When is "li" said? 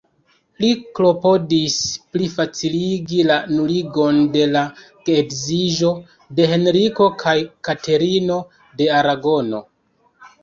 0.63-0.67